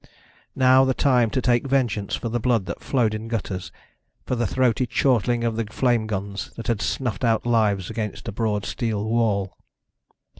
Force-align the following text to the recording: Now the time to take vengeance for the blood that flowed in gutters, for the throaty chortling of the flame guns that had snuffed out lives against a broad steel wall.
Now 0.55 0.83
the 0.83 0.95
time 0.95 1.29
to 1.29 1.43
take 1.43 1.67
vengeance 1.67 2.15
for 2.15 2.27
the 2.27 2.39
blood 2.39 2.65
that 2.65 2.81
flowed 2.81 3.13
in 3.13 3.27
gutters, 3.27 3.71
for 4.25 4.35
the 4.35 4.47
throaty 4.47 4.87
chortling 4.87 5.43
of 5.43 5.57
the 5.57 5.65
flame 5.67 6.07
guns 6.07 6.49
that 6.55 6.65
had 6.65 6.81
snuffed 6.81 7.23
out 7.23 7.45
lives 7.45 7.91
against 7.91 8.27
a 8.27 8.31
broad 8.31 8.65
steel 8.65 9.05
wall. 9.07 9.55